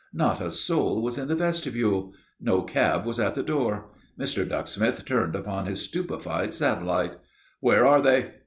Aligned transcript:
Not 0.13 0.41
a 0.41 0.49
soul 0.49 1.03
was 1.03 1.19
in 1.19 1.27
the 1.27 1.35
vestibule. 1.35 2.13
No 2.39 2.63
cab 2.63 3.05
was 3.05 3.19
at 3.19 3.35
the 3.35 3.43
door. 3.43 3.91
Mr. 4.19 4.49
Ducksmith 4.49 5.05
turned 5.05 5.35
upon 5.35 5.67
his 5.67 5.83
stupefied 5.83 6.55
satellite. 6.55 7.17
"Where 7.59 7.85
are 7.85 8.01
they?" 8.01 8.31